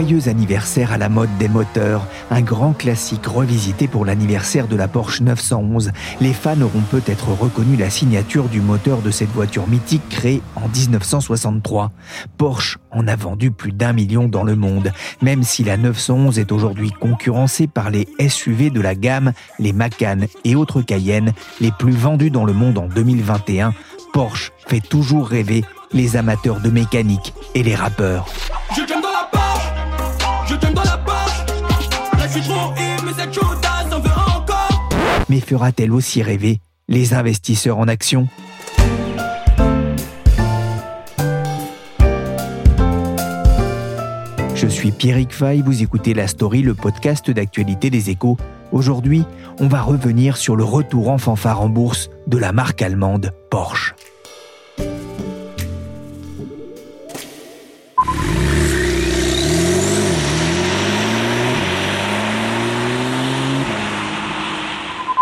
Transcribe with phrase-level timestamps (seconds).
[0.00, 4.88] Joyeux anniversaire à la mode des moteurs, un grand classique revisité pour l'anniversaire de la
[4.88, 5.92] Porsche 911.
[6.22, 10.68] Les fans auront peut-être reconnu la signature du moteur de cette voiture mythique créée en
[10.68, 11.92] 1963.
[12.38, 16.50] Porsche en a vendu plus d'un million dans le monde, même si la 911 est
[16.50, 21.92] aujourd'hui concurrencée par les SUV de la gamme, les Macan et autres Cayenne, les plus
[21.92, 23.74] vendus dans le monde en 2021.
[24.14, 28.26] Porsche fait toujours rêver les amateurs de mécanique et les rappeurs.
[35.28, 38.28] Mais fera-t-elle aussi rêver les investisseurs en actions
[44.54, 48.36] Je suis Pierrick Fay, vous écoutez La Story, le podcast d'actualité des échos.
[48.72, 49.24] Aujourd'hui,
[49.58, 53.94] on va revenir sur le retour en fanfare en bourse de la marque allemande Porsche.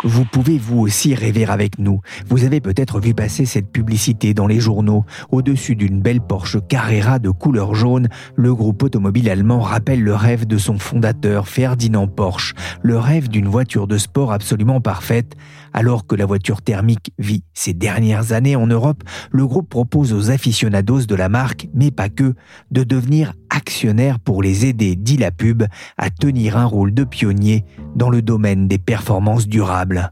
[0.08, 2.00] Vous pouvez vous aussi rêver avec nous.
[2.28, 5.04] Vous avez peut-être vu passer cette publicité dans les journaux.
[5.30, 10.46] Au-dessus d'une belle Porsche Carrera de couleur jaune, le groupe automobile allemand rappelle le rêve
[10.46, 15.36] de son fondateur Ferdinand Porsche, le rêve d'une voiture de sport absolument parfaite.
[15.72, 20.30] Alors que la voiture thermique vit ses dernières années en Europe, le groupe propose aux
[20.30, 22.34] aficionados de la marque, mais pas que,
[22.70, 25.64] de devenir actionnaires pour les aider, dit la pub,
[25.96, 27.64] à tenir un rôle de pionnier
[27.94, 30.10] dans le domaine des performances durables.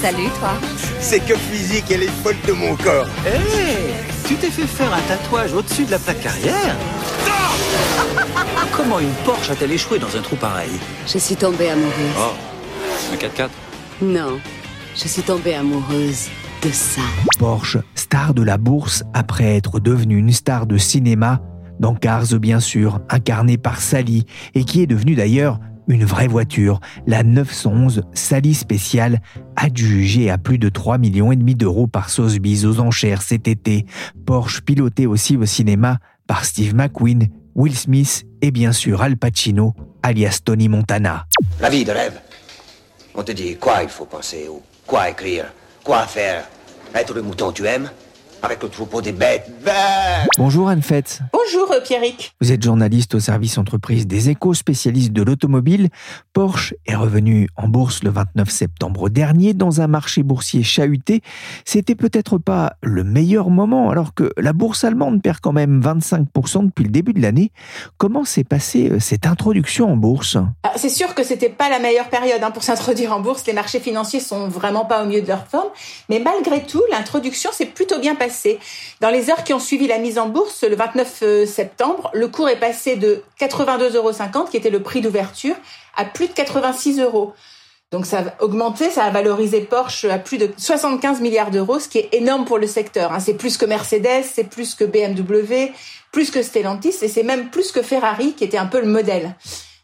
[0.00, 0.52] Salut toi.
[1.00, 3.06] C'est que physique, elle est folle de mon corps.
[3.26, 3.38] Hé
[4.26, 6.76] Tu t'es fait faire un tatouage au-dessus de la plaque arrière
[8.76, 10.70] Comment une Porsche a-t-elle échoué dans un trou pareil?
[11.06, 11.92] Je suis tombée amoureuse.
[12.18, 12.32] Oh,
[13.12, 13.48] un 4x4
[14.02, 14.38] Non,
[14.94, 16.28] je suis tombée amoureuse
[16.62, 17.02] de ça.
[17.38, 21.40] Porsche, star de la bourse après être devenue une star de cinéma,
[21.80, 25.58] dans Cars bien sûr, incarnée par Sally, et qui est devenue d'ailleurs
[25.88, 29.20] une vraie voiture, la 911 Sally spéciale,
[29.56, 33.86] adjugée à plus de 3 millions et demi d'euros par Sotheby's aux enchères cet été.
[34.24, 39.74] Porsche pilotée aussi au cinéma par Steve McQueen, Will Smith et bien sûr Al Pacino,
[40.02, 41.26] alias Tony Montana.
[41.60, 42.20] La vie de rêve.
[43.14, 45.46] On te dit quoi il faut penser, ou quoi écrire,
[45.82, 46.44] quoi faire?
[46.94, 47.90] Être le mouton tu aimes?
[48.42, 49.50] Avec le troupeau des bêtes.
[50.36, 51.20] Bonjour Anne Fetz.
[51.32, 52.34] Bonjour euh, Pierrick.
[52.40, 55.88] Vous êtes journaliste au service entreprise des échos, spécialiste de l'automobile.
[56.32, 61.22] Porsche est revenu en bourse le 29 septembre dernier dans un marché boursier chahuté.
[61.64, 66.66] C'était peut-être pas le meilleur moment alors que la bourse allemande perd quand même 25%
[66.66, 67.52] depuis le début de l'année.
[67.98, 70.36] Comment s'est passée euh, cette introduction en bourse?
[70.64, 73.46] Ah, C'est sûr que c'était pas la meilleure période hein, pour s'introduire en bourse.
[73.46, 75.68] Les marchés financiers sont vraiment pas au mieux de leur forme.
[76.08, 78.31] Mais malgré tout, l'introduction s'est plutôt bien passée
[79.00, 82.28] dans les heures qui ont suivi la mise en bourse, le 29 euh, septembre, le
[82.28, 85.56] cours est passé de 82,50 euros, qui était le prix d'ouverture,
[85.96, 87.32] à plus de 86 euros.
[87.92, 91.88] Donc ça a augmenté, ça a valorisé Porsche à plus de 75 milliards d'euros, ce
[91.88, 93.12] qui est énorme pour le secteur.
[93.12, 93.20] Hein.
[93.20, 95.72] C'est plus que Mercedes, c'est plus que BMW,
[96.10, 99.36] plus que Stellantis, et c'est même plus que Ferrari, qui était un peu le modèle.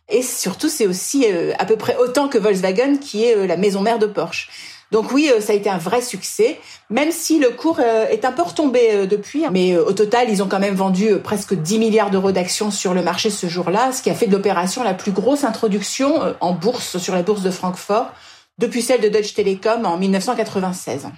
[0.09, 3.59] Et surtout, c'est aussi euh, à peu près autant que Volkswagen, qui est euh, la
[3.59, 4.49] maison mère de Porsche.
[4.91, 8.25] Donc oui, euh, ça a été un vrai succès, même si le cours euh, est
[8.25, 9.45] un peu retombé euh, depuis.
[9.45, 9.51] Hein.
[9.53, 13.03] Mais au total, ils ont quand même vendu presque 10 milliards d'euros d'actions sur le
[13.03, 16.99] marché ce jour-là, ce qui a fait de l'opération la plus grosse introduction en bourse
[16.99, 18.13] sur la bourse de Francfort
[18.59, 21.09] depuis celle de Deutsche Telekom en 1996.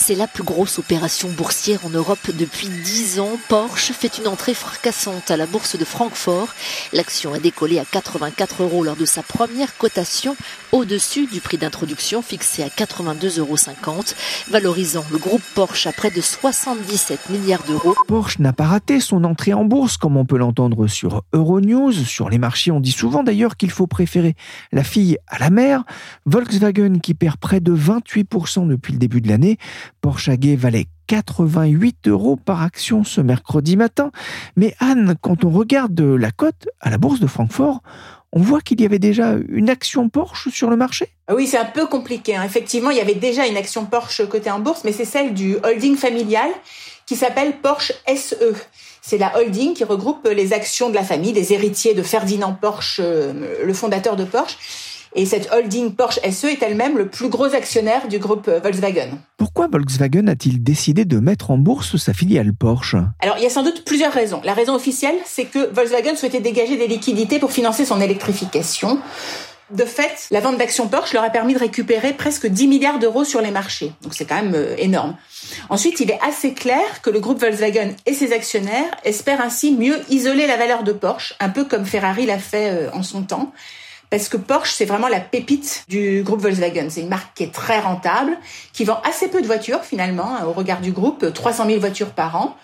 [0.00, 3.36] C'est la plus grosse opération boursière en Europe depuis 10 ans.
[3.48, 6.48] Porsche fait une entrée fracassante à la bourse de Francfort.
[6.92, 10.36] L'action a décollé à 84 euros lors de sa première cotation,
[10.72, 13.56] au-dessus du prix d'introduction fixé à 82,50 euros,
[14.48, 17.94] valorisant le groupe Porsche à près de 77 milliards d'euros.
[18.06, 21.92] Porsche n'a pas raté son entrée en bourse, comme on peut l'entendre sur Euronews.
[21.92, 24.36] Sur les marchés, on dit souvent d'ailleurs qu'il faut préférer
[24.72, 25.82] la fille à la mère.
[26.24, 29.58] Volkswagen, qui perd près de 28% depuis le début de l'année,
[30.00, 34.10] Porsche AG valait 88 euros par action ce mercredi matin.
[34.56, 37.82] Mais Anne, quand on regarde la cote à la bourse de Francfort,
[38.32, 41.58] on voit qu'il y avait déjà une action Porsche sur le marché ah Oui, c'est
[41.58, 42.36] un peu compliqué.
[42.36, 42.42] Hein.
[42.44, 45.56] Effectivement, il y avait déjà une action Porsche cotée en bourse, mais c'est celle du
[45.64, 46.50] holding familial
[47.06, 48.54] qui s'appelle Porsche SE.
[49.00, 53.00] C'est la holding qui regroupe les actions de la famille, des héritiers de Ferdinand Porsche,
[53.02, 54.58] euh, le fondateur de Porsche.
[55.14, 59.18] Et cette holding Porsche SE est elle-même le plus gros actionnaire du groupe Volkswagen.
[59.36, 62.96] Pourquoi Volkswagen a-t-il décidé de mettre en bourse sa filiale Porsche?
[63.20, 64.40] Alors, il y a sans doute plusieurs raisons.
[64.44, 68.98] La raison officielle, c'est que Volkswagen souhaitait dégager des liquidités pour financer son électrification.
[69.70, 73.24] De fait, la vente d'actions Porsche leur a permis de récupérer presque 10 milliards d'euros
[73.24, 73.92] sur les marchés.
[74.00, 75.14] Donc c'est quand même euh, énorme.
[75.68, 80.00] Ensuite, il est assez clair que le groupe Volkswagen et ses actionnaires espèrent ainsi mieux
[80.08, 83.52] isoler la valeur de Porsche, un peu comme Ferrari l'a fait euh, en son temps.
[84.10, 86.88] Parce que Porsche, c'est vraiment la pépite du groupe Volkswagen.
[86.88, 88.38] C'est une marque qui est très rentable,
[88.72, 92.10] qui vend assez peu de voitures finalement, hein, au regard du groupe, 300 000 voitures
[92.10, 92.56] par an,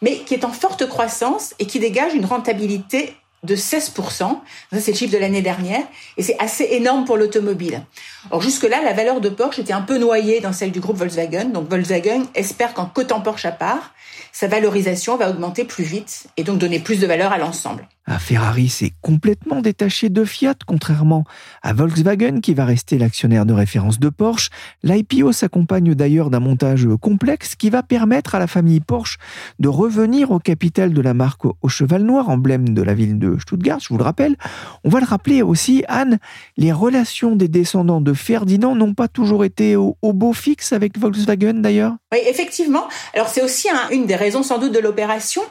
[0.00, 3.92] mais qui est en forte croissance et qui dégage une rentabilité de 16%.
[4.18, 4.36] Ça,
[4.80, 5.82] c'est le chiffre de l'année dernière.
[6.16, 7.82] Et c'est assez énorme pour l'automobile.
[8.30, 11.46] Or, jusque-là, la valeur de Porsche était un peu noyée dans celle du groupe Volkswagen.
[11.46, 13.94] Donc, Volkswagen espère qu'en cotant Porsche à part,
[14.30, 17.88] sa valorisation va augmenter plus vite et donc donner plus de valeur à l'ensemble.
[18.18, 21.24] Ferrari s'est complètement détaché de Fiat, contrairement
[21.62, 24.50] à Volkswagen qui va rester l'actionnaire de référence de Porsche.
[24.82, 29.18] L'IPO s'accompagne d'ailleurs d'un montage complexe qui va permettre à la famille Porsche
[29.60, 33.38] de revenir au capital de la marque au cheval noir, emblème de la ville de
[33.38, 34.36] Stuttgart, je vous le rappelle.
[34.82, 36.18] On va le rappeler aussi, Anne,
[36.56, 41.54] les relations des descendants de Ferdinand n'ont pas toujours été au, beau fixe avec Volkswagen
[41.54, 42.88] d'ailleurs Oui, effectivement.
[43.14, 45.42] Alors c'est aussi une des raisons sans doute de l'opération.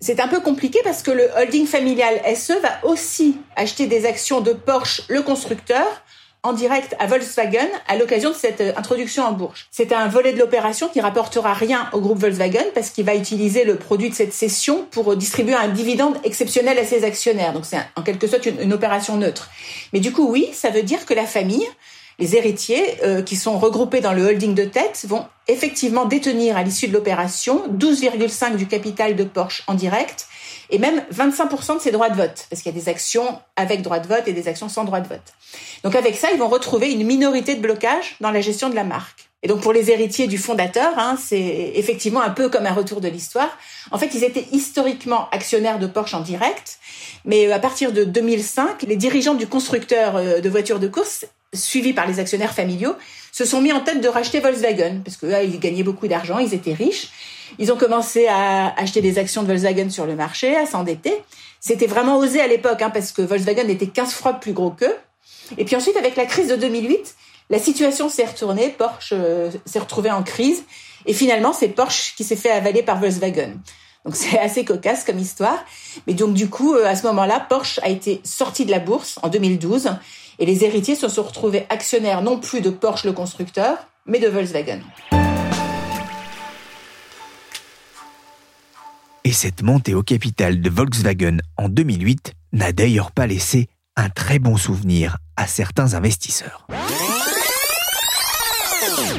[0.00, 1.93] C'est un peu compliqué parce que le holding familial
[2.34, 5.86] SE va aussi acheter des actions de Porsche, le constructeur,
[6.42, 9.66] en direct à Volkswagen à l'occasion de cette euh, introduction en bourse.
[9.70, 13.64] C'est un volet de l'opération qui rapportera rien au groupe Volkswagen parce qu'il va utiliser
[13.64, 17.54] le produit de cette cession pour distribuer un dividende exceptionnel à ses actionnaires.
[17.54, 19.48] Donc c'est en quelque sorte une, une opération neutre.
[19.94, 21.66] Mais du coup, oui, ça veut dire que la famille
[22.18, 26.62] les héritiers euh, qui sont regroupés dans le holding de tête vont effectivement détenir à
[26.62, 30.28] l'issue de l'opération 12,5 du capital de Porsche en direct
[30.70, 33.82] et même 25% de ses droits de vote, parce qu'il y a des actions avec
[33.82, 35.34] droit de vote et des actions sans droit de vote.
[35.82, 38.84] Donc avec ça, ils vont retrouver une minorité de blocage dans la gestion de la
[38.84, 39.28] marque.
[39.42, 43.02] Et donc pour les héritiers du fondateur, hein, c'est effectivement un peu comme un retour
[43.02, 43.58] de l'histoire.
[43.90, 46.78] En fait, ils étaient historiquement actionnaires de Porsche en direct,
[47.26, 51.92] mais à partir de 2005, les dirigeants du constructeur euh, de voitures de course suivis
[51.92, 52.94] par les actionnaires familiaux,
[53.32, 56.38] se sont mis en tête de racheter Volkswagen, parce que là, ils gagnaient beaucoup d'argent,
[56.38, 57.08] ils étaient riches.
[57.58, 61.14] Ils ont commencé à acheter des actions de Volkswagen sur le marché, à s'endetter.
[61.60, 64.94] C'était vraiment osé à l'époque, hein, parce que Volkswagen était 15 fois plus gros qu'eux.
[65.56, 67.14] Et puis ensuite, avec la crise de 2008,
[67.50, 70.64] la situation s'est retournée, Porsche euh, s'est retrouvé en crise,
[71.06, 73.52] et finalement, c'est Porsche qui s'est fait avaler par Volkswagen.
[74.04, 75.64] Donc c'est assez cocasse comme histoire.
[76.06, 79.18] Mais donc du coup, euh, à ce moment-là, Porsche a été sorti de la bourse
[79.22, 79.90] en 2012
[80.38, 84.28] et les héritiers se sont retrouvés actionnaires non plus de Porsche le constructeur, mais de
[84.28, 84.80] Volkswagen.
[89.34, 94.56] Cette montée au capital de Volkswagen en 2008 n'a d'ailleurs pas laissé un très bon
[94.56, 96.66] souvenir à certains investisseurs.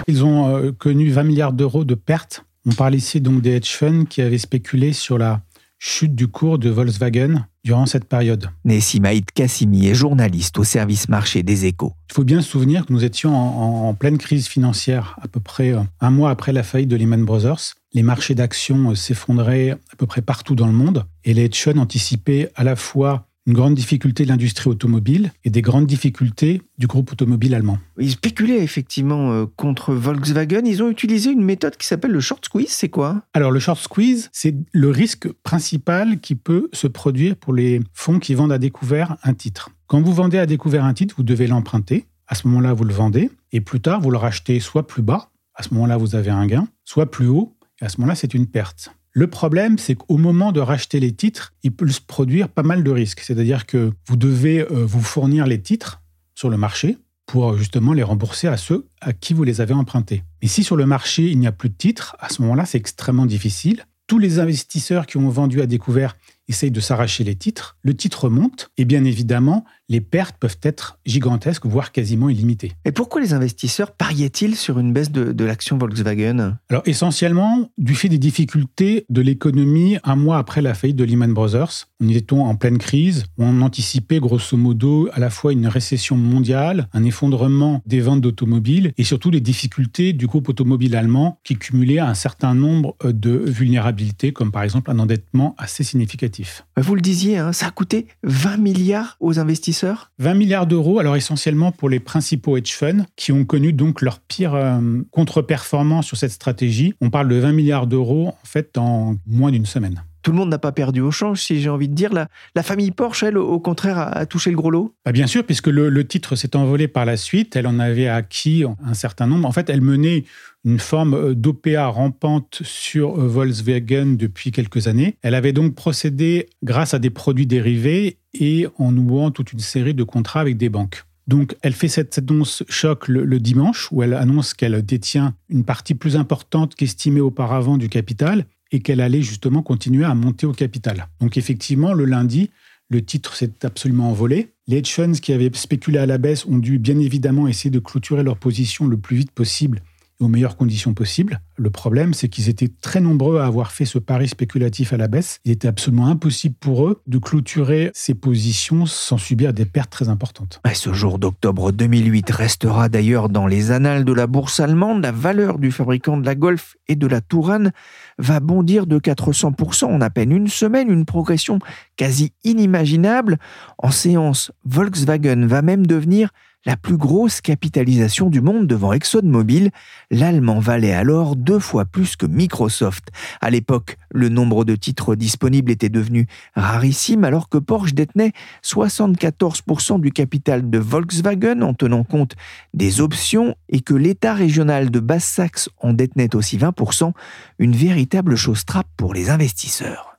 [0.08, 2.46] Ils ont euh, connu 20 milliards d'euros de pertes.
[2.66, 5.42] On parle ici donc des hedge funds qui avaient spéculé sur la
[5.80, 8.50] chute du cours de Volkswagen durant cette période.
[8.64, 11.94] Nessimaïd Kassimi est journaliste au service marché des échos.
[12.10, 15.74] Il faut bien se souvenir que nous étions en, pleine crise financière, à peu près
[15.74, 17.76] euh, un mois après la faillite de Lehman Brothers.
[17.96, 21.64] Les marchés d'actions euh, s'effondraient à peu près partout dans le monde et les hedge
[21.64, 26.62] funds anticipaient à la fois une grande difficulté de l'industrie automobile et des grandes difficultés
[26.78, 27.78] du groupe automobile allemand.
[27.98, 30.64] Ils spéculaient effectivement euh, contre Volkswagen.
[30.66, 32.68] Ils ont utilisé une méthode qui s'appelle le short squeeze.
[32.68, 33.22] C'est quoi?
[33.34, 38.20] Alors le short squeeze, c'est le risque principal qui peut se produire pour les fonds
[38.20, 39.70] qui vendent à découvert un titre.
[39.88, 42.08] Quand vous vendez à découvert un titre, vous devez l'emprunter.
[42.28, 45.30] À ce moment-là, vous le vendez et plus tard, vous le rachetez soit plus bas.
[45.58, 47.55] À ce moment-là, vous avez un gain, soit plus haut.
[47.82, 48.90] Et à ce moment-là, c'est une perte.
[49.12, 52.84] Le problème, c'est qu'au moment de racheter les titres, il peut se produire pas mal
[52.84, 53.22] de risques.
[53.22, 56.02] C'est-à-dire que vous devez euh, vous fournir les titres
[56.36, 60.24] sur le marché pour justement les rembourser à ceux à qui vous les avez empruntés.
[60.42, 62.78] Mais si sur le marché, il n'y a plus de titres, à ce moment-là, c'est
[62.78, 63.86] extrêmement difficile.
[64.08, 66.18] Tous les investisseurs qui ont vendu à découvert,
[66.48, 71.00] essayent de s'arracher les titres, le titre monte et bien évidemment, les pertes peuvent être
[71.06, 72.72] gigantesques, voire quasiment illimitées.
[72.86, 76.58] Et pourquoi les investisseurs pariaient-ils sur une baisse de, de l'action Volkswagen?
[76.70, 81.34] Alors essentiellement, du fait des difficultés de l'économie un mois après la faillite de Lehman
[81.34, 86.18] Brothers, on était en pleine crise, on anticipait grosso modo à la fois une récession
[86.18, 91.58] mondiale, un effondrement des ventes d'automobiles et surtout les difficultés du groupe automobile allemand qui
[91.58, 96.35] cumulait un certain nombre de vulnérabilités, comme par exemple un endettement assez significatif.
[96.78, 101.16] Vous le disiez, hein, ça a coûté 20 milliards aux investisseurs 20 milliards d'euros, alors
[101.16, 106.18] essentiellement pour les principaux hedge funds qui ont connu donc leur pire euh, contre-performance sur
[106.18, 106.94] cette stratégie.
[107.02, 110.04] On parle de 20 milliards d'euros en fait en moins d'une semaine.
[110.26, 112.10] Tout le monde n'a pas perdu au change, si j'ai envie de dire.
[112.12, 115.68] La, famille Porsche, elle, au contraire, a, touché le gros lot bah Bien sûr, puisque
[115.68, 117.56] le, titre s'est envolé par la suite.
[117.56, 119.48] Elle en avait acquis un certain nombre.
[119.48, 120.24] En fait, elle menait
[120.64, 125.16] une forme euh, d'OPA rampante sur euh, Volkswagen depuis quelques années.
[125.22, 129.94] Elle avait donc procédé grâce à des produits dérivés et en nouant toute une série
[129.94, 131.04] de contrats avec des banques.
[131.28, 135.94] Donc, elle fait cette annonce choc le dimanche, où elle annonce qu'elle détient une partie
[135.94, 141.08] plus importante qu'estimée auparavant du capital et qu'elle allait justement continuer à monter au capital.
[141.20, 142.50] Donc, effectivement, le lundi,
[142.90, 144.54] le titre s'est absolument envolé.
[144.68, 147.80] Les hedge funds qui avaient spéculé à la baisse ont dû bien évidemment essayer de
[147.80, 149.82] clôturer leur position le plus vite possible
[150.20, 151.42] aux meilleures conditions possibles.
[151.58, 155.08] Le problème, c'est qu'ils étaient très nombreux à avoir fait ce pari spéculatif à la
[155.08, 155.40] baisse.
[155.46, 160.10] Il était absolument impossible pour eux de clôturer ces positions sans subir des pertes très
[160.10, 160.62] importantes.
[160.74, 165.04] ce jour d'octobre 2008 restera d'ailleurs dans les annales de la bourse allemande.
[165.04, 167.72] La valeur du fabricant de la Golf et de la Tourane
[168.18, 171.60] va bondir de 400% en à peine une semaine, une progression
[171.98, 173.38] quasi inimaginable.
[173.78, 176.30] En séance, Volkswagen va même devenir
[176.66, 179.72] la plus grosse capitalisation du monde devant ExxonMobil,
[180.10, 183.10] l'allemand valait alors deux fois plus que Microsoft.
[183.42, 190.00] À l'époque, le nombre de titres disponibles était devenu rarissime alors que Porsche détenait 74%
[190.00, 192.36] du capital de Volkswagen en tenant compte
[192.74, 197.12] des options et que l'État régional de Basse-Saxe en détenait aussi 20%,
[197.60, 200.18] une véritable chose trappe pour les investisseurs.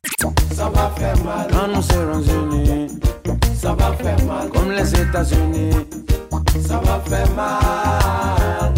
[6.60, 8.74] Ça va faire mal.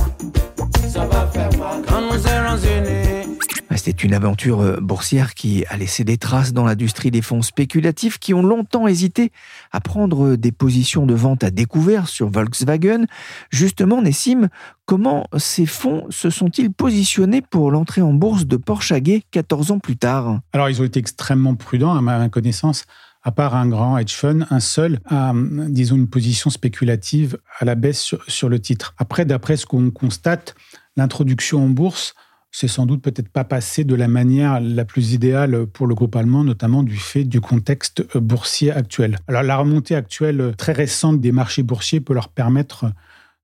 [0.89, 3.39] Ça va faire mal quand nous serons unis.
[3.77, 8.19] C'était une aventure euh, boursière qui a laissé des traces dans l'industrie des fonds spéculatifs
[8.19, 9.31] qui ont longtemps hésité
[9.71, 13.07] à prendre des positions de vente à découvert sur Volkswagen.
[13.51, 14.49] Justement, Nessim,
[14.85, 19.79] comment ces fonds se sont-ils positionnés pour l'entrée en bourse de Porsche AG 14 ans
[19.79, 20.41] plus tard?
[20.53, 22.85] Alors, ils ont été extrêmement prudents, à ma connaissance
[23.23, 25.33] à part un grand hedge fund, un seul a,
[25.69, 28.95] disons, une position spéculative à la baisse sur, le titre.
[28.99, 30.55] Après, d'après ce qu'on constate,
[30.97, 32.15] l'introduction en bourse
[32.51, 36.17] c'est sans doute peut-être pas passé de la manière la plus idéale pour le groupe
[36.17, 39.19] allemand, notamment du fait du contexte boursier actuel.
[39.29, 42.87] Alors la remontée actuelle très récente des marchés boursiers peut leur permettre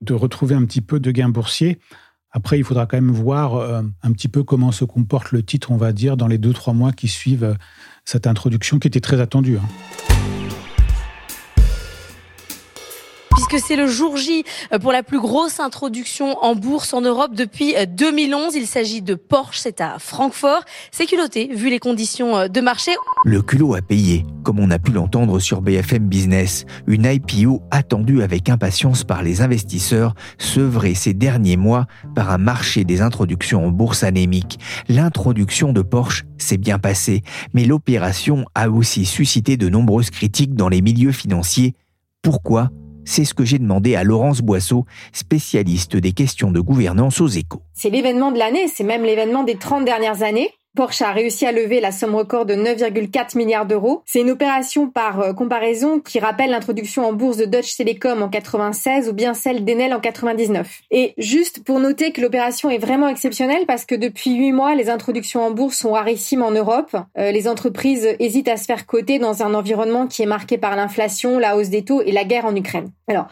[0.01, 1.79] de retrouver un petit peu de gains boursiers.
[2.31, 5.71] Après, il faudra quand même voir euh, un petit peu comment se comporte le titre,
[5.71, 7.55] on va dire, dans les deux, trois mois qui suivent
[8.05, 9.57] cette introduction qui était très attendue.
[13.35, 17.35] Puisque c'est le jour J euh, pour la plus grosse introduction en bourse en Europe
[17.35, 18.55] depuis 2011.
[18.55, 20.63] Euh, Il s'agit de Porsche, c'est à Francfort.
[20.91, 22.91] C'est culotté vu les conditions euh, de marché.
[23.25, 26.65] Le culot a payé, comme on a pu l'entendre sur BFM Business.
[26.87, 32.85] Une IPO attendue avec impatience par les investisseurs, sevrée ces derniers mois par un marché
[32.85, 34.59] des introductions en bourse anémique.
[34.87, 37.21] L'introduction de Porsche s'est bien passée,
[37.53, 41.75] mais l'opération a aussi suscité de nombreuses critiques dans les milieux financiers.
[42.21, 42.69] Pourquoi
[43.05, 47.61] c'est ce que j'ai demandé à Laurence Boisseau, spécialiste des questions de gouvernance aux échos.
[47.73, 50.49] C'est l'événement de l'année, c'est même l'événement des 30 dernières années.
[50.75, 54.03] Porsche a réussi à lever la somme record de 9,4 milliards d'euros.
[54.05, 58.29] C'est une opération par euh, comparaison qui rappelle l'introduction en bourse de Deutsche Telekom en
[58.29, 60.81] 96 ou bien celle d'Enel en 99.
[60.91, 64.89] Et juste pour noter que l'opération est vraiment exceptionnelle parce que depuis huit mois, les
[64.89, 66.95] introductions en bourse sont rarissimes en Europe.
[67.17, 70.75] Euh, les entreprises hésitent à se faire coter dans un environnement qui est marqué par
[70.75, 72.91] l'inflation, la hausse des taux et la guerre en Ukraine.
[73.07, 73.27] Alors,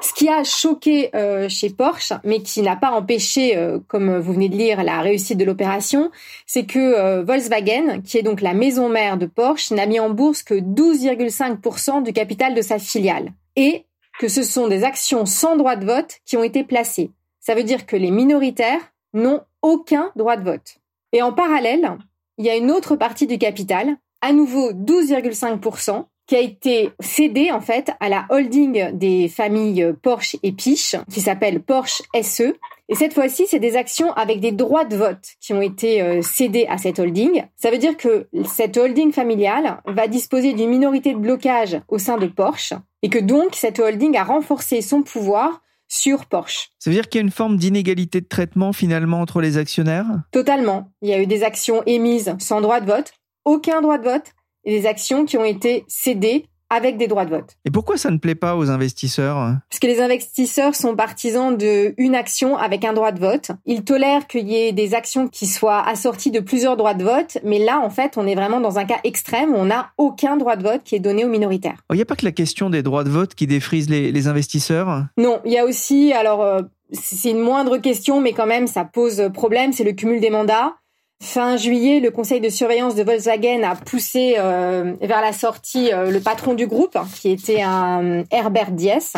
[0.00, 4.48] ce qui a choqué euh, chez Porsche, mais qui n'a pas empêché, comme vous venez
[4.48, 6.10] de lire, la réussite de l'opération,
[6.46, 10.10] c'est que euh, Volkswagen, qui est donc la maison mère de Porsche, n'a mis en
[10.10, 13.32] bourse que 12,5% du capital de sa filiale.
[13.56, 13.84] Et
[14.18, 17.10] que ce sont des actions sans droit de vote qui ont été placées.
[17.40, 18.80] Ça veut dire que les minoritaires
[19.12, 20.76] n'ont aucun droit de vote.
[21.12, 21.96] Et en parallèle,
[22.38, 27.52] il y a une autre partie du capital, à nouveau 12,5%, qui a été cédée
[27.52, 32.56] en fait à la holding des familles Porsche et Piche, qui s'appelle Porsche SE,
[32.88, 36.22] Et cette fois-ci, c'est des actions avec des droits de vote qui ont été euh,
[36.22, 37.44] cédés à cette holding.
[37.56, 42.16] Ça veut dire que cette holding familiale va disposer d'une minorité de blocage au sein
[42.16, 46.70] de Porsche et que donc cette holding a renforcé son pouvoir sur Porsche.
[46.78, 50.06] Ça veut dire qu'il y a une forme d'inégalité de traitement finalement entre les actionnaires?
[50.32, 50.90] Totalement.
[51.02, 53.12] Il y a eu des actions émises sans droit de vote,
[53.44, 54.32] aucun droit de vote,
[54.64, 57.56] et des actions qui ont été cédées avec des droits de vote.
[57.64, 59.36] Et pourquoi ça ne plaît pas aux investisseurs
[59.70, 63.50] Parce que les investisseurs sont partisans de une action avec un droit de vote.
[63.66, 67.38] Ils tolèrent qu'il y ait des actions qui soient assorties de plusieurs droits de vote,
[67.44, 70.36] mais là, en fait, on est vraiment dans un cas extrême où on n'a aucun
[70.36, 71.82] droit de vote qui est donné aux minoritaires.
[71.90, 75.04] Il n'y a pas que la question des droits de vote qui défrise les, investisseurs?
[75.18, 78.84] Non, il y a aussi, alors, euh, c'est une moindre question, mais quand même, ça
[78.84, 80.74] pose problème, c'est le cumul des mandats.
[81.22, 86.10] Fin juillet, le conseil de surveillance de Volkswagen a poussé euh, vers la sortie euh,
[86.10, 89.14] le patron du groupe, qui était un Herbert Diess.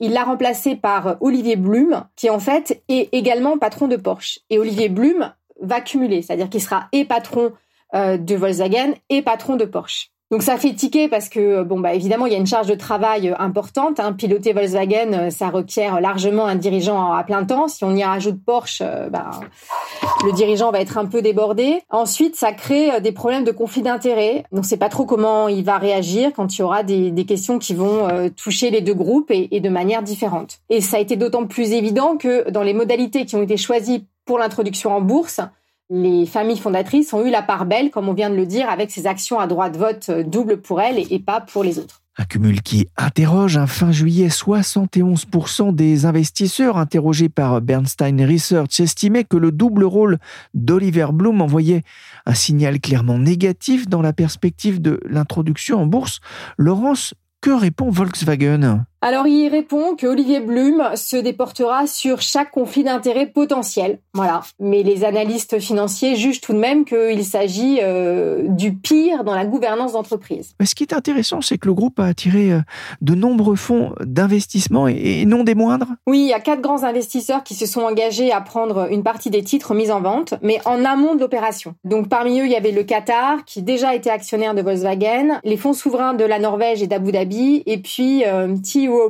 [0.00, 4.40] Il l'a remplacé par Olivier Blum, qui en fait est également patron de Porsche.
[4.48, 7.52] Et Olivier Blum va cumuler, c'est-à-dire qu'il sera et patron
[7.94, 10.10] euh, de Volkswagen et patron de Porsche.
[10.32, 12.74] Donc ça fait tiquer parce que bon bah évidemment il y a une charge de
[12.74, 14.00] travail euh, importante.
[14.00, 14.12] Hein.
[14.12, 17.68] Piloter Volkswagen, euh, ça requiert largement un dirigeant à plein temps.
[17.68, 19.30] Si on y rajoute Porsche, euh, bah,
[20.24, 21.80] le dirigeant va être un peu débordé.
[21.90, 24.42] Ensuite, ça crée des problèmes de conflit d'intérêts.
[24.50, 27.60] Donc c'est pas trop comment il va réagir quand il y aura des, des questions
[27.60, 30.58] qui vont toucher les deux groupes et, et de manière différente.
[30.70, 34.06] Et ça a été d'autant plus évident que dans les modalités qui ont été choisies
[34.24, 35.40] pour l'introduction en bourse,
[35.90, 38.90] les familles fondatrices ont eu la part belle, comme on vient de le dire, avec
[38.90, 42.02] ces actions à droit de vote euh, double pour elles et pas pour les autres.
[42.18, 43.58] Un cumul qui interroge.
[43.58, 50.18] Un fin juillet, 71% des investisseurs interrogés par Bernstein Research estimaient que le double rôle
[50.54, 51.82] d'Oliver Bloom envoyait
[52.24, 56.20] un signal clairement négatif dans la perspective de l'introduction en bourse.
[56.56, 57.12] Laurence,
[57.42, 58.86] que répond Volkswagen?
[59.06, 64.00] Alors il répond que Olivier Blum se déportera sur chaque conflit d'intérêts potentiel.
[64.14, 64.40] Voilà.
[64.58, 69.46] Mais les analystes financiers jugent tout de même qu'il s'agit euh, du pire dans la
[69.46, 70.56] gouvernance d'entreprise.
[70.60, 72.60] Ce qui est intéressant, c'est que le groupe a attiré euh,
[73.00, 75.90] de nombreux fonds d'investissement et non des moindres.
[76.08, 79.30] Oui, il y a quatre grands investisseurs qui se sont engagés à prendre une partie
[79.30, 81.76] des titres mis en vente, mais en amont de l'opération.
[81.84, 85.56] Donc parmi eux, il y avait le Qatar, qui déjà était actionnaire de Volkswagen, les
[85.56, 88.56] fonds souverains de la Norvège et d'Abu Dhabi, et puis euh,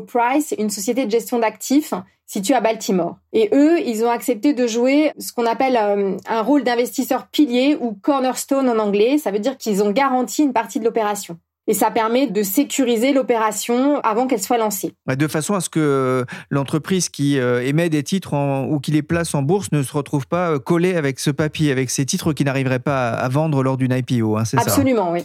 [0.06, 1.94] Price, une société de gestion d'actifs
[2.26, 3.16] située à Baltimore.
[3.32, 7.78] Et eux, ils ont accepté de jouer ce qu'on appelle euh, un rôle d'investisseur pilier
[7.80, 9.18] ou cornerstone en anglais.
[9.18, 11.38] Ça veut dire qu'ils ont garanti une partie de l'opération.
[11.68, 14.94] Et ça permet de sécuriser l'opération avant qu'elle soit lancée.
[15.08, 18.34] De façon à ce que euh, l'entreprise qui euh, émet des titres
[18.68, 21.90] ou qui les place en bourse ne se retrouve pas collée avec ce papier, avec
[21.90, 24.36] ces titres qui n'arriveraient pas à vendre lors d'une IPO.
[24.36, 24.62] Hein, c'est ça?
[24.62, 25.24] Absolument, oui.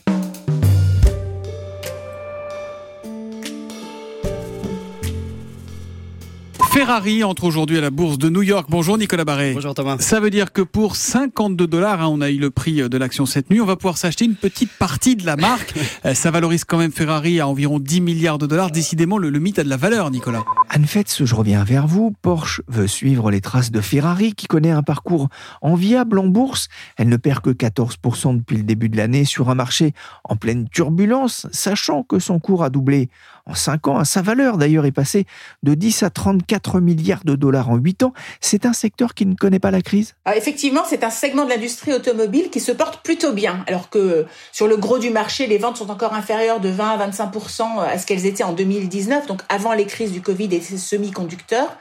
[6.72, 8.68] Ferrari entre aujourd'hui à la bourse de New York.
[8.70, 9.52] Bonjour Nicolas Barré.
[9.54, 9.98] Bonjour Thomas.
[10.00, 13.26] Ça veut dire que pour 52 dollars, hein, on a eu le prix de l'action
[13.26, 15.74] cette nuit, on va pouvoir s'acheter une petite partie de la marque.
[16.06, 18.72] Euh, ça valorise quand même Ferrari à environ 10 milliards de dollars.
[18.72, 20.44] Décidément, le, mythe a de la valeur, Nicolas.
[20.74, 22.14] Anne Fetz, je reviens vers vous.
[22.22, 25.28] Porsche veut suivre les traces de Ferrari qui connaît un parcours
[25.62, 26.70] enviable en bourse.
[26.96, 30.70] Elle ne perd que 14% depuis le début de l'année sur un marché en pleine
[30.70, 33.10] turbulence, sachant que son cours a doublé
[33.46, 34.06] en 5 ans.
[34.06, 35.26] Sa valeur d'ailleurs est passée
[35.62, 38.14] de 10 à 34 milliards de dollars en 8 ans.
[38.40, 41.50] C'est un secteur qui ne connaît pas la crise ah, Effectivement, c'est un segment de
[41.50, 45.58] l'industrie automobile qui se porte plutôt bien, alors que sur le gros du marché, les
[45.58, 49.42] ventes sont encore inférieures de 20 à 25% à ce qu'elles étaient en 2019, donc
[49.50, 51.78] avant les crises du Covid des semi-conducteurs.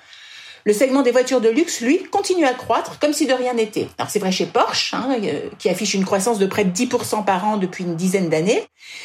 [0.65, 3.89] Le segment des voitures de luxe, lui, continue à croître comme si de rien n'était.
[3.99, 7.25] Alors c'est vrai chez Porsche, hein, euh, qui affiche une croissance de près de 10%
[7.25, 8.63] par an depuis une dizaine d'années.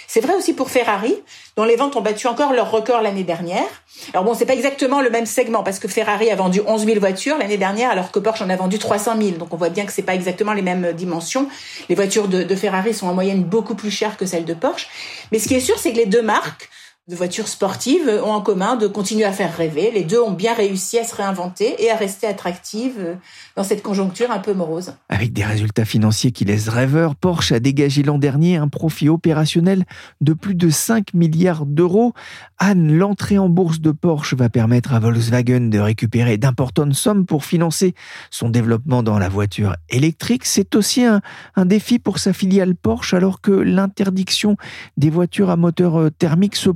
[0.08, 1.16] C'est vrai aussi pour Ferrari,
[1.56, 3.68] dont les ventes ont battu encore leur record l'année dernière.
[4.14, 7.00] Alors bon, c'est pas exactement le même segment parce que Ferrari a vendu 11 000
[7.00, 9.38] voitures l'année dernière, alors que Porsche en a vendu 300 000.
[9.38, 11.48] Donc on voit bien que c'est pas exactement les mêmes dimensions.
[11.88, 14.90] Les voitures de, de Ferrari sont en moyenne beaucoup plus chères que celles de Porsche.
[15.32, 16.70] Mais ce qui est sûr, c'est que les deux marques
[17.08, 19.92] de voitures sportives ont en commun de continuer à faire rêver.
[19.94, 23.18] Les deux ont bien réussi à se réinventer et à rester attractives
[23.56, 24.96] dans cette conjoncture un peu morose.
[25.10, 29.86] Avec des résultats financiers qui laissent rêveurs, Porsche a dégagé l'an dernier un profit opérationnel
[30.22, 32.14] de plus de 5 milliards d'euros.
[32.58, 37.46] Anne, l'entrée en bourse de Porsche va permettre à Volkswagen de récupérer d'importantes sommes pour
[37.46, 37.94] financer
[38.32, 40.44] son développement dans la voiture électrique.
[40.46, 41.22] C'est aussi un,
[41.56, 44.58] un défi pour sa filiale Porsche alors que l'interdiction
[44.98, 46.72] des voitures à moteur thermique se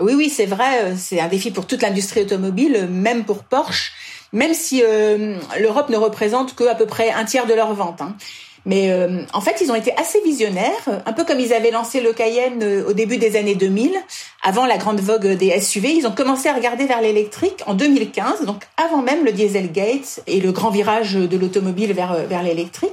[0.00, 0.84] Oui, oui, c'est vrai.
[0.84, 3.92] Euh, c'est un défi pour toute l'industrie automobile, euh, même pour Porsche,
[4.32, 8.00] même si euh, l'Europe ne représente que peu près un tiers de leurs ventes.
[8.00, 8.16] Hein.
[8.68, 12.02] Mais euh, en fait, ils ont été assez visionnaires, un peu comme ils avaient lancé
[12.02, 13.92] le Cayenne euh, au début des années 2000,
[14.42, 15.94] avant la grande vogue des SUV.
[15.94, 20.40] Ils ont commencé à regarder vers l'électrique en 2015, donc avant même le Dieselgate et
[20.40, 22.92] le grand virage de l'automobile vers, euh, vers l'électrique.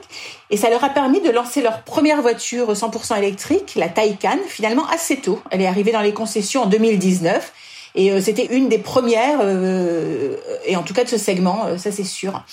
[0.50, 4.88] Et ça leur a permis de lancer leur première voiture 100% électrique, la Taycan, finalement
[4.88, 5.42] assez tôt.
[5.52, 7.52] Elle est arrivée dans les concessions en 2019.
[7.96, 10.36] Et euh, c'était une des premières, euh,
[10.66, 12.44] et en tout cas de ce segment, euh, ça c'est sûr.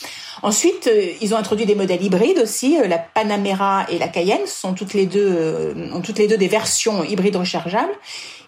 [0.43, 2.77] Ensuite, ils ont introduit des modèles hybrides aussi.
[2.89, 7.05] La Panamera et la Cayenne sont toutes les deux, ont toutes les deux des versions
[7.05, 7.93] hybrides rechargeables.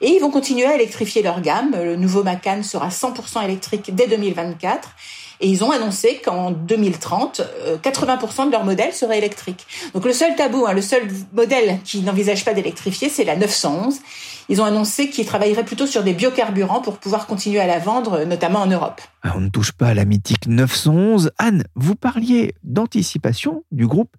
[0.01, 1.71] Et ils vont continuer à électrifier leur gamme.
[1.73, 4.89] Le nouveau Macan sera 100% électrique dès 2024.
[5.41, 7.43] Et ils ont annoncé qu'en 2030,
[7.83, 9.67] 80% de leurs modèles seraient électriques.
[9.93, 13.99] Donc le seul tabou, hein, le seul modèle qui n'envisage pas d'électrifier, c'est la 911.
[14.49, 18.25] Ils ont annoncé qu'ils travailleraient plutôt sur des biocarburants pour pouvoir continuer à la vendre,
[18.25, 19.01] notamment en Europe.
[19.23, 21.33] Ah, on ne touche pas à la mythique 911.
[21.39, 24.17] Anne, vous parliez d'anticipation du groupe.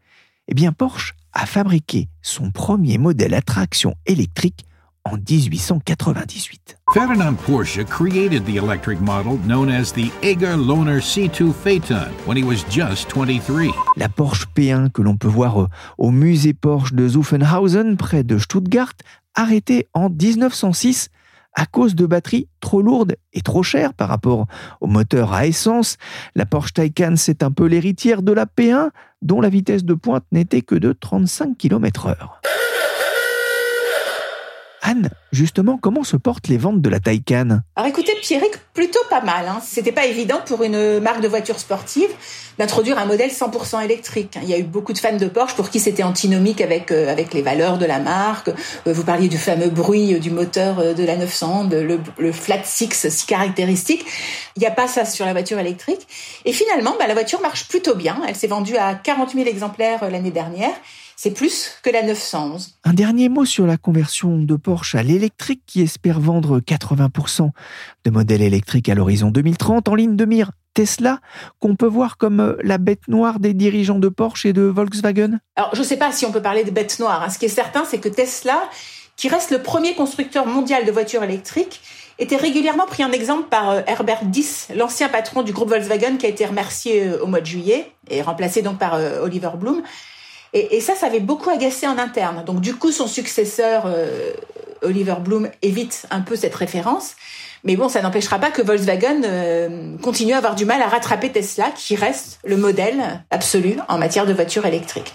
[0.48, 4.66] Eh bien, Porsche a fabriqué son premier modèle à traction électrique
[5.06, 6.78] en 1898.
[6.92, 12.44] Ferdinand Porsche created the electric model known as the Eger Lohner C2 Phaeton when he
[12.44, 13.72] was just 23.
[13.98, 18.38] La Porsche P1 que l'on peut voir euh, au musée Porsche de Zuffenhausen près de
[18.38, 18.94] Stuttgart,
[19.36, 21.10] arrêtée en 1906
[21.54, 24.46] à cause de batteries trop lourdes et trop chères par rapport
[24.82, 25.98] au moteur à essence.
[26.36, 28.90] La Porsche Taycan, c'est un peu l'héritière de la P1
[29.22, 32.16] dont la vitesse de pointe n'était que de 35 km/h.
[34.88, 37.62] Anne, justement, comment se portent les ventes de la Taycan?
[37.76, 39.48] Alors écoutez, Pierrick, plutôt pas mal.
[39.48, 39.60] Hein.
[39.66, 42.10] C'était pas évident pour une marque de voiture sportive
[42.60, 44.38] d'introduire un modèle 100% électrique.
[44.44, 47.12] Il y a eu beaucoup de fans de Porsche pour qui c'était antinomique avec euh,
[47.12, 48.50] avec les valeurs de la marque.
[48.50, 52.62] Euh, vous parliez du fameux bruit euh, du moteur de la 900, le, le, flat
[52.64, 54.06] six si caractéristique.
[54.56, 56.08] Il n'y a pas ça sur la voiture électrique.
[56.46, 58.22] Et finalement, bah, la voiture marche plutôt bien.
[58.28, 60.76] Elle s'est vendue à 40 000 exemplaires l'année dernière.
[61.18, 62.78] C'est plus que la 911.
[62.84, 67.52] Un dernier mot sur la conversion de Porsche à l'électrique qui espère vendre 80%
[68.04, 71.20] de modèles électriques à l'horizon 2030 en ligne de mire Tesla,
[71.60, 75.40] qu'on peut voir comme euh, la bête noire des dirigeants de Porsche et de Volkswagen
[75.56, 77.24] Alors, je ne sais pas si on peut parler de bête noire.
[77.24, 77.30] Hein.
[77.30, 78.62] Ce qui est certain, c'est que Tesla,
[79.16, 81.82] qui reste le premier constructeur mondial de voitures électriques,
[82.20, 86.26] était régulièrement pris en exemple par euh, Herbert Diss, l'ancien patron du groupe Volkswagen qui
[86.26, 89.82] a été remercié euh, au mois de juillet et remplacé donc par Oliver Bloom.
[90.58, 92.44] Et, ça, ça avait beaucoup agacé en interne.
[92.46, 94.32] Donc du coup, son successeur, euh,
[94.82, 97.16] Oliver Bloom, évite un peu cette référence.
[97.66, 101.30] Mais bon, ça n'empêchera pas que Volkswagen euh, continue à avoir du mal à rattraper
[101.30, 105.14] Tesla, qui reste le modèle absolu en matière de voitures électriques.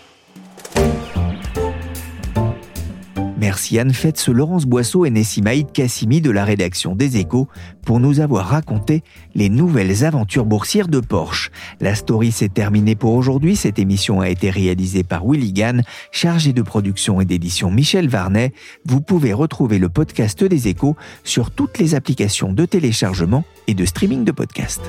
[3.50, 7.48] Merci Anne Fetz, Laurence Boisseau et Nessimaïd Kassimi de la rédaction des Échos
[7.84, 9.02] pour nous avoir raconté
[9.34, 11.50] les nouvelles aventures boursières de Porsche.
[11.80, 13.56] La story s'est terminée pour aujourd'hui.
[13.56, 15.82] Cette émission a été réalisée par Willy Gann,
[16.12, 18.52] chargé de production et d'édition Michel Varnet.
[18.86, 23.84] Vous pouvez retrouver le podcast des Échos sur toutes les applications de téléchargement et de
[23.84, 24.88] streaming de podcasts.